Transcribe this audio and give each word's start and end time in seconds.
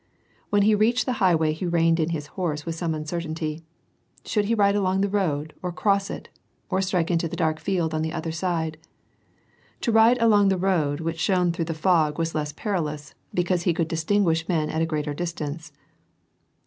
When 0.49 0.63
he 0.63 0.73
reached 0.73 1.05
the 1.05 1.13
highway, 1.21 1.53
he 1.53 1.67
reined 1.67 1.99
in 1.99 2.09
his 2.09 2.25
horse 2.33 2.63
in 2.65 2.73
some 2.73 2.95
uncertainty; 2.95 3.63
shonld 4.25 4.45
he 4.45 4.55
ride 4.55 4.73
along 4.75 5.01
the 5.01 5.07
road, 5.09 5.53
or 5.61 5.71
cross 5.71 6.09
it, 6.09 6.27
or 6.71 6.81
strike 6.81 7.11
into 7.11 7.27
the 7.27 7.35
dark 7.35 7.59
field 7.59 7.93
on 7.93 8.01
the 8.01 8.11
other 8.11 8.31
side? 8.31 8.79
To 9.81 9.91
ride 9.91 10.17
along 10.19 10.49
the 10.49 10.57
road 10.57 11.01
which 11.01 11.19
shone 11.19 11.51
through 11.51 11.65
the 11.65 11.75
fog 11.75 12.17
was 12.17 12.33
less 12.33 12.51
perilous, 12.51 13.13
because 13.31 13.61
he 13.61 13.75
could 13.75 13.87
distinguish 13.87 14.49
men 14.49 14.71
at 14.71 14.81
a 14.81 14.87
greater 14.89 15.13
distance. 15.13 15.71